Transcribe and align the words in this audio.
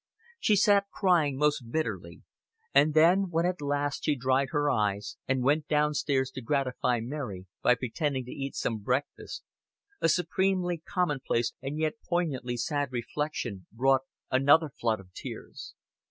She 0.39 0.55
sat 0.55 0.87
crying 0.91 1.37
most 1.37 1.69
bitterly; 1.69 2.23
and 2.73 2.95
then, 2.95 3.29
when 3.29 3.45
at 3.45 3.61
last 3.61 4.03
she 4.03 4.15
dried 4.15 4.47
her 4.49 4.67
eyes, 4.71 5.15
and 5.27 5.43
went 5.43 5.67
down 5.67 5.93
stairs 5.93 6.31
to 6.31 6.41
gratify 6.41 7.01
Mary 7.01 7.45
by 7.61 7.75
pretending 7.75 8.25
to 8.25 8.31
eat 8.31 8.55
some 8.55 8.79
breakfast, 8.79 9.43
a 10.01 10.09
supremely 10.09 10.79
commonplace 10.79 11.53
and 11.61 11.77
yet 11.77 12.01
poignantly 12.09 12.57
sad 12.57 12.91
reflection 12.91 13.67
brought 13.71 14.01
another 14.31 14.69
flood 14.71 14.99
of 14.99 15.13
tears. 15.13 15.75